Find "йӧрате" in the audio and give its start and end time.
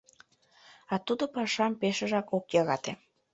2.53-2.91